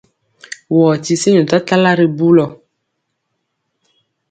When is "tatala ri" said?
1.49-2.07